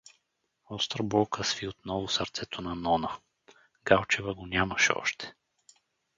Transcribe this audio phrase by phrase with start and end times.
[0.75, 3.17] Остра болка сви отново сърцето на Нона:
[3.85, 5.33] Галчева го нямаше още!